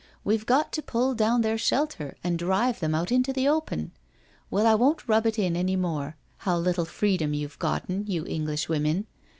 [0.23, 3.91] We've got to pull down their shelter and drive them out into the open.
[4.49, 9.05] Well, I won't rub it in any more how little fre^om you've gotten, you Englishwomen.